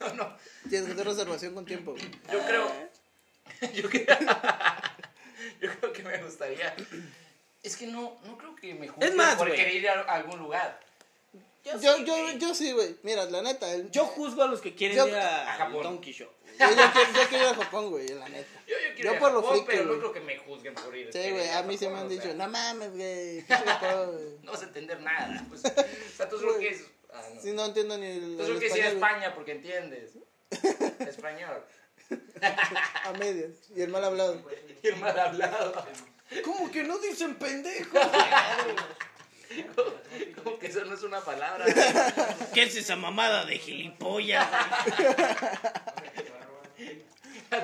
[0.00, 0.36] No, no.
[0.68, 2.10] Tienes que hacer reservación con tiempo, güey.
[2.32, 2.90] Yo creo.
[3.72, 4.06] Yo creo,
[5.60, 6.74] yo creo que me gustaría.
[7.62, 10.38] Es que no, no creo que me juzguen Es más, por querer ir a algún
[10.38, 10.78] lugar.
[11.82, 12.96] Yo, yo, yo sí, güey.
[13.02, 15.82] Mira, la neta, el- Yo juzgo a los que quieren Yo- ir a, a Japón.
[15.82, 16.28] Donkey Show.
[16.58, 18.60] yo, yo quiero, yo quiero ir a Japón, güey, la neta.
[18.66, 20.74] Yo, yo quiero Yo ir por a lo Japón, pero no creo que me juzguen
[20.74, 21.06] por ir.
[21.06, 23.42] Sí, querer güey, ir a mí se me han dicho, sea, no mames, güey.
[23.42, 24.38] pinche Japón, güey".
[24.42, 25.44] No vas a entender nada.
[25.48, 26.84] Pues, o sea, tú solo quieres
[27.42, 29.12] Sí, no entiendo ni el, Eso el que decía español, güey.
[29.14, 30.12] España, porque entiendes.
[31.08, 31.64] Español.
[33.04, 33.52] A medias.
[33.74, 34.42] Y el mal hablado.
[34.82, 35.86] Y el mal hablado.
[36.44, 37.98] ¿Cómo que no dicen pendejo?
[40.42, 41.64] Como que eso no es una palabra.
[42.54, 44.46] ¿Qué es esa mamada de gilipollas?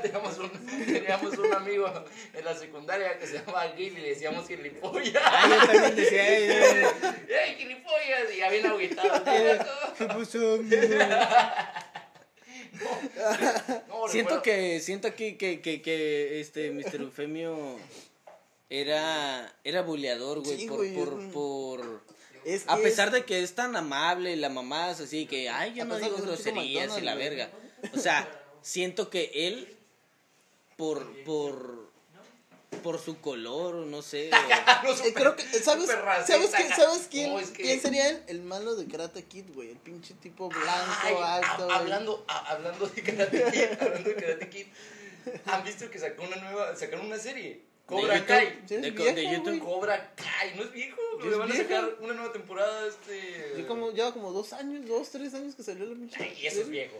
[0.02, 0.50] teníamos, un,
[0.86, 1.92] teníamos un amigo
[2.32, 5.22] en la secundaria que se llamaba Gil y le decíamos gilipollas.
[5.24, 6.84] Ah, yo también decía, "Ey, ey,
[7.28, 8.32] ¡Ey, gilipollas!
[8.34, 9.24] Y ya bien agüitado.
[9.24, 9.30] ¿qué
[10.08, 10.62] amigo?
[13.88, 17.02] No, Siento recuerdo- que, siento que, que, que, que este Mr.
[17.02, 17.78] Eufemio
[18.80, 22.02] era, era buleador, güey, Sí, por, güey, por, por,
[22.44, 25.74] Es a pesar es- de que es tan amable, la mamá es así que, ay,
[25.74, 27.50] yo A no digo groserías y la verga.
[27.94, 28.26] O sea,
[28.62, 29.76] siento que él,
[30.76, 31.90] por, por,
[32.82, 35.90] por su color, no sé, o- No, Eh, súper- creo que, ¿sabes,
[36.26, 36.74] ¿sabes, acá.
[36.74, 38.22] ¿sabes quién, No, es que- quién sería él?
[38.26, 39.68] El malo de Karate Kid, güey.
[39.70, 41.46] El pinche tipo blanco, Ay, alto.
[41.64, 41.76] a- güey.
[41.76, 44.66] hablando, a- hablando de Karate Kid, hablando de Karate Kid,
[45.44, 47.70] ¿han visto que sacó una nueva, sacaron una serie?
[47.92, 48.26] Cobra YouTube.
[48.26, 48.62] Kai.
[48.64, 49.58] Es de, vieja, de YouTube.
[49.60, 53.54] Cobra Kai, no es viejo, le van a sacar una nueva temporada este...
[53.58, 56.16] Yo como, lleva como dos años, dos, tres años que salió la pinche.
[56.22, 56.96] Ay, y eso es viejo.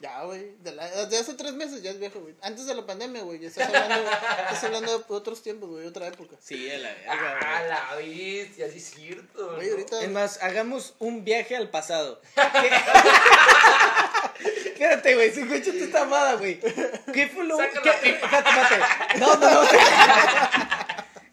[0.00, 0.54] Ya, güey.
[0.62, 2.34] De, de hace tres meses ya es viejo, güey.
[2.42, 3.38] Antes de la pandemia, güey.
[3.38, 5.86] Ya estás hablando, estás hablando de otros tiempos, güey.
[5.86, 6.36] Otra época.
[6.40, 9.54] Sí, a la verga, Ah, la bestia, sí es cierto.
[9.54, 9.72] Güey, ¿no?
[9.72, 10.02] ahorita.
[10.02, 12.20] Es más, hagamos un viaje al pasado.
[14.74, 16.58] Espérate, güey, si escuchaste esta amada, güey.
[17.12, 18.18] ¿Qué fue lo espérate.
[19.18, 19.68] No, no, no.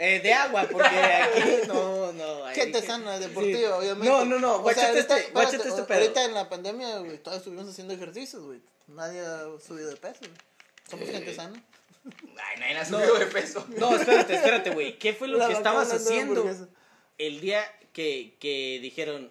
[0.03, 2.45] Eh, de agua, porque aquí no, no.
[2.45, 3.65] ahí- Gente sana, deportiva, Sí.
[3.67, 4.09] obviamente.
[4.09, 5.97] No, no, no, O sea, guáchate ahorita- este- este pedo.
[5.99, 8.61] Ahorita en la pandemia, güey, todos estuvimos haciendo ejercicios, güey.
[8.87, 10.31] Nadie ha subido de peso, güey.
[10.89, 11.63] Somos Eh, gente sana.
[12.03, 12.97] Ay, nadie ha No.
[12.97, 13.63] subido de peso.
[13.77, 14.97] No, espérate, espérate, güey.
[14.97, 16.49] ¿Qué fue lo La que estabas haciendo
[17.19, 19.29] el día que, que dijeron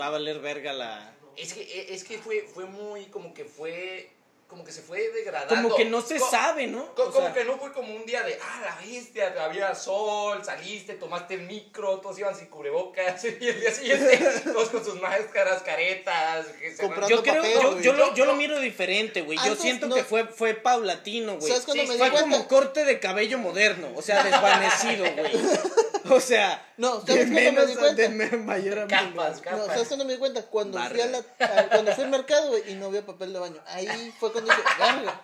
[0.00, 1.12] va a valer verga la.
[1.36, 4.10] Es que, es que fue, fue muy, como que fue,
[4.46, 5.54] como que se fue degradando.
[5.54, 6.94] Como que no se Co- sabe, ¿no?
[6.94, 9.74] co- O como sea, que no fue como un día de, ah, la bestia, había
[9.74, 14.84] sol, saliste, tomaste el micro, todos iban sin cubrebocas, y el día siguiente, todos con
[14.84, 19.22] sus máscaras, caretas, que se Comprando Yo creo, papel, yo, lo, yo lo miro diferente,
[19.22, 19.38] güey.
[19.44, 21.48] Yo siento no- que fue, fue paulatino, güey.
[21.50, 22.20] ¿Sabes cuándo Sí, fue cuenta?
[22.20, 25.32] como corte de cabello moderno, o sea, desvanecido, güey.
[26.10, 28.02] O sea, No, de ¿sabes cuándo me di a- cuenta?
[28.02, 29.66] de mayor a Capas, No, capas.
[29.68, 30.42] ¿sabes cuándo me di cuenta?
[30.46, 33.60] Cuando fui, a la, a- cuando fui al mercado, y no había papel de baño.
[33.66, 35.20] Ahí fue cuando dije, verga.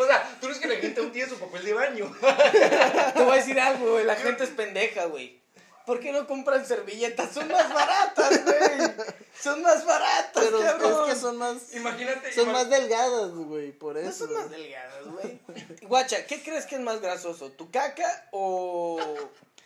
[0.00, 2.12] O sea, tú crees que la gente aún tiene su papel de baño.
[3.14, 4.04] Te voy a decir algo, güey.
[4.04, 5.40] La gente es pendeja, güey.
[5.86, 7.32] ¿Por qué no compran servilletas?
[7.32, 8.90] Son más baratas, güey.
[9.40, 11.08] Son más baratas, Pero cabrón.
[11.08, 12.32] es que son más, Imagínate.
[12.32, 14.26] son más delgadas, güey, por No eso.
[14.26, 15.40] son más delgadas, güey.
[15.82, 17.50] Guacha, ¿qué crees que es más grasoso?
[17.50, 19.00] ¿Tu caca o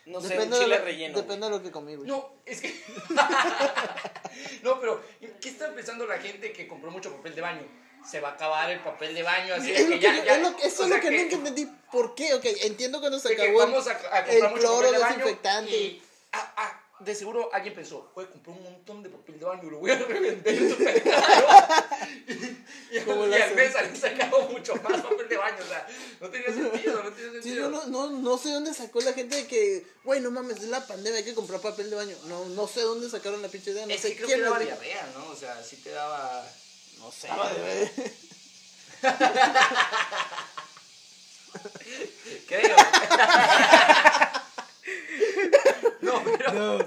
[0.07, 1.19] no sé, un depende, de chile lo, relleno?
[1.21, 2.09] depende de lo que comí, güey.
[2.09, 2.75] No, es que.
[4.63, 5.03] no, pero,
[5.41, 7.63] ¿qué está pensando la gente que compró mucho papel de baño?
[8.09, 10.17] Se va a acabar el papel de baño, así de Es lo que que ya.
[10.17, 11.69] yo- ya- es lo que- eso es lo sea que, nunca entendí.
[11.91, 12.35] ¿Por qué?
[12.35, 14.77] Ok, entiendo cuando se de que acabó el- vamos a, a comprar el mucho cloro
[14.77, 15.17] papel de baño.
[15.17, 15.71] desinfectante.
[15.77, 19.71] Y, ah, ah, de seguro alguien pensó, a comprar un montón de papel de baño
[19.71, 20.55] lo voy a revender
[22.29, 25.59] y, y, Como y al mes habían sacado mucho más papel de baño.
[25.63, 25.87] O sea,
[26.21, 27.57] no tenía sentido, no tenía Sí, sentido.
[27.57, 30.69] yo no, no, no sé dónde sacó la gente de que, güey, no mames, es
[30.69, 32.17] la pandemia, hay que comprar papel de baño.
[32.25, 34.45] No, no sé dónde sacaron la pinche idea, no es sé que creo quién que
[34.45, 35.29] daba diarrea, ¿no?
[35.29, 36.47] O sea, sí te daba.
[36.99, 37.29] No sé.
[37.31, 37.91] Ah, güey.
[42.49, 42.77] Creo.
[46.01, 46.53] no, pero.
[46.53, 46.79] No.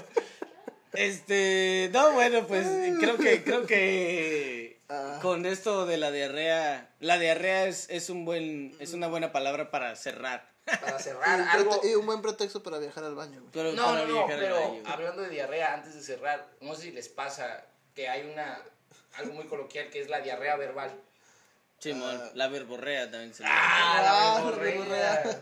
[0.92, 2.66] Este, no, bueno, pues
[2.98, 5.20] creo que creo que Ah.
[5.22, 9.70] con esto de la diarrea, la diarrea es, es un buen es una buena palabra
[9.70, 10.50] para cerrar.
[10.64, 11.80] Para Y cerrar un, algo.
[11.84, 13.52] y un buen pretexto para viajar al baño, güey.
[13.52, 14.82] Pero No, para no, no, viajar al pero baño.
[14.86, 17.64] hablando de diarrea, antes de cerrar, no sé si les pasa
[17.94, 18.58] que hay una.
[19.14, 20.90] Algo muy coloquial que es la diarrea verbal.
[21.78, 22.30] Simón, Ah.
[22.34, 24.72] la verborrea también se Ah, Ah, la la verborrea.
[25.22, 25.40] verborrea.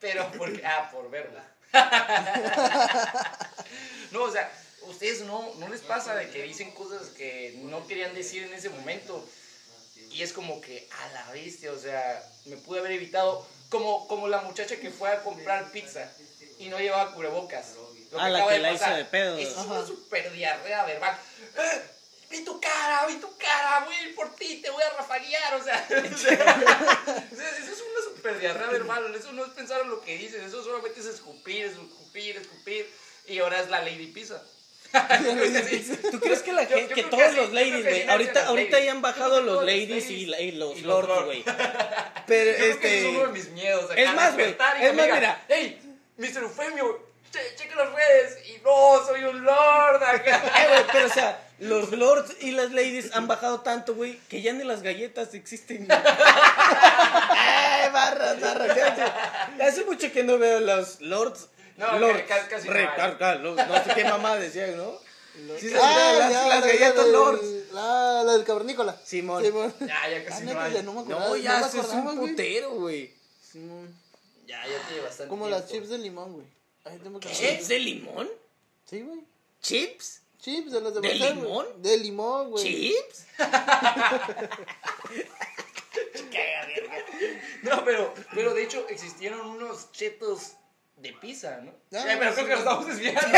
[0.00, 0.66] Pero porque.
[0.66, 1.44] Ah, por verla.
[4.12, 4.50] no, o sea,
[4.82, 8.70] ustedes no, no les pasa de que dicen cosas que no querían decir en ese
[8.70, 9.24] momento.
[10.10, 13.46] Y es como que a la bestia, o sea, me pude haber evitado.
[13.68, 16.10] Como, como la muchacha que fue a comprar pizza
[16.58, 17.74] y no llevaba cubrebocas.
[18.10, 19.36] Lo Ah, la acaba que de la hizo de pedo.
[19.36, 21.18] Es una super diarrea verbal.
[22.30, 25.54] Vi tu cara, vi tu cara, voy a ir por ti, te voy a rafaguear,
[25.54, 30.02] o sea, o eso es una super diarrea verbal, eso no es pensar en lo
[30.02, 32.86] que dices, eso solamente es escupir, escupir, escupir,
[33.26, 34.42] y ahora es la Lady Pizza.
[35.68, 35.98] Sí.
[36.10, 38.80] ¿Tú crees que la Yo- yo gente, que todos sí, los ladies, güey, ahorita, ahorita
[38.80, 41.44] ya han bajado los ladies y, los y lords, güey?
[42.26, 43.90] Pero, Yo creo que ese es uno de este, mis miedos.
[43.90, 45.44] acá, es más, güey, es más, mira.
[45.48, 45.78] Hey,
[46.16, 46.42] Mr.
[46.42, 48.48] Eufemio, che, checa las redes.
[48.48, 50.42] Y no, soy un lord acá.
[50.56, 54.40] eh, güey, pero o sea, los lords y las ladies han bajado tanto, güey, que
[54.42, 55.86] ya ni las galletas existen.
[55.90, 55.96] ¡Eh,
[57.92, 58.76] barras, barras!
[58.76, 61.48] Ya hace- Hace mucho que no veo los lords.
[61.76, 62.22] No, lords.
[62.26, 62.96] ca- casi no Re- hay.
[62.96, 64.92] car- car- no, no sé qué mamá decían, ¿no?
[65.60, 67.44] Sí, Ah, las, ya, las la- galletas la lords.
[67.72, 68.96] La, la del cavernícola.
[69.04, 69.44] Simón.
[69.44, 69.72] Simón.
[69.80, 70.72] Ya, ya Ah, casi neta, no hay.
[70.72, 71.28] ya no me acordaba.
[71.28, 73.14] No, ya me es un putero, güey.
[73.52, 73.94] Simón.
[74.46, 75.60] Ya, ya tiene bastante Como tiempo.
[75.60, 76.46] las chips de limón, güey.
[76.84, 76.98] Ay,
[77.32, 78.28] ¿Chips de limón?
[78.88, 79.20] Sí, güey.
[79.62, 80.20] ¿Chips?
[80.48, 81.66] Chips de las de ¿De limón?
[81.82, 82.64] De limón, güey.
[82.64, 83.26] ¿Chips?
[87.62, 90.52] No, pero, pero de hecho existieron unos chetos
[90.96, 91.72] de pizza, ¿no?
[91.92, 93.20] Ah, Ya, pero creo que nos estamos desviando.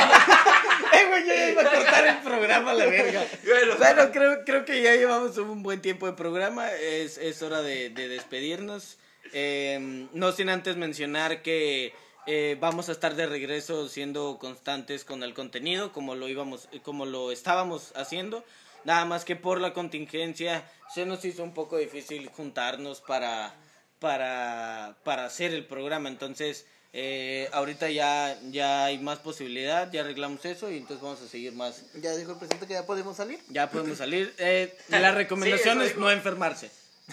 [0.93, 3.25] Eh, güey, ya iba a cortar el programa la verga.
[3.45, 3.77] Bueno.
[3.79, 6.71] Bueno, creo, creo que ya llevamos un buen tiempo de programa.
[6.73, 8.99] Es, es hora de, de despedirnos.
[9.33, 11.95] Eh, no sin antes mencionar que
[12.27, 17.07] eh, vamos a estar de regreso siendo constantes con el contenido, como lo íbamos, como
[17.07, 18.45] lo estábamos haciendo.
[18.85, 23.55] Nada más que por la contingencia se nos hizo un poco difícil juntarnos para,
[23.99, 26.09] para, para hacer el programa.
[26.09, 31.29] Entonces, eh, ahorita ya, ya hay más posibilidad, ya arreglamos eso y entonces vamos a
[31.29, 31.85] seguir más.
[32.01, 33.39] Ya dijo el presidente que ya podemos salir.
[33.49, 34.35] Ya podemos salir.
[34.39, 36.71] Eh, la recomendación Sí, es no enfermarse.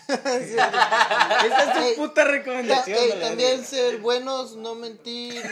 [0.07, 2.97] Sí, Esa es tu Ey, puta Ta- recomendación.
[2.99, 5.43] ey, también ser buenos, no mentir,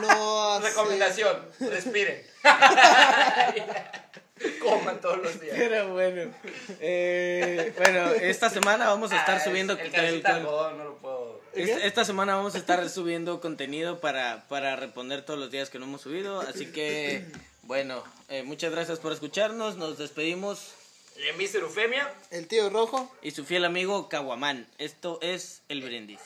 [0.00, 0.70] no hacer...
[0.70, 2.22] Recomendación, respiren.
[4.62, 5.54] Coman todos los días.
[5.56, 6.30] Pero bueno.
[6.80, 9.72] Eh, bueno, esta semana vamos a estar Ah, subiendo.
[9.78, 11.40] El el- algodón, no lo puedo.
[11.54, 15.78] esta, esta semana vamos a estar subiendo contenido para, para reponer todos los días que
[15.78, 16.40] no hemos subido.
[16.40, 17.24] Así que,
[17.62, 19.76] bueno, eh, muchas gracias por escucharnos.
[19.76, 20.72] Nos despedimos.
[21.18, 21.62] Eh, Mr.
[21.62, 22.12] Eufemia.
[22.30, 23.10] El tío rojo.
[23.22, 24.66] Y su fiel amigo Caguamán.
[24.78, 26.20] Esto es El Brindis.